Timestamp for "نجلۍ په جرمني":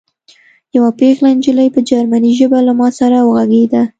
1.37-2.31